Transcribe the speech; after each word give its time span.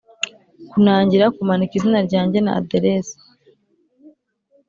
kunangira 0.69 1.25
kumanika 1.35 1.73
izina 1.79 1.99
ryanjye 2.07 2.37
na 2.41 2.51
aderesi. 2.59 3.15